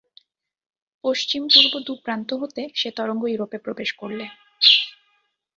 পশ্চিম 1.03 1.41
পূর্ব 1.47 1.73
দুপ্রান্ত 1.87 2.29
হতে 2.33 2.61
সে 2.75 2.89
তরঙ্গ 2.91 3.23
ইউরোপে 3.27 3.57
প্রবেশ 3.57 3.89
করলে। 3.93 4.25